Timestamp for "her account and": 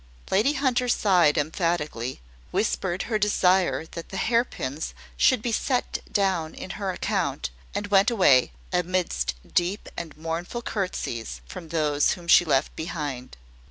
6.71-7.85